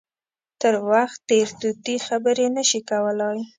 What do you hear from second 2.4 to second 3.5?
نه شي کولای.